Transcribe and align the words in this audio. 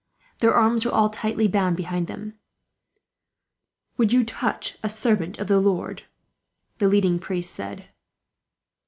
Their 0.39 0.55
arms 0.55 0.83
were 0.83 0.89
all 0.91 1.11
tightly 1.11 1.47
bound 1.47 1.77
behind 1.77 2.07
them. 2.07 2.33
"Would 3.97 4.11
you 4.11 4.23
touch 4.25 4.79
a 4.81 4.89
servant 4.89 5.37
of 5.37 5.45
the 5.45 5.59
Lord?" 5.59 6.05
the 6.79 6.87
leading 6.87 7.19
priest 7.19 7.53
said. 7.53 7.89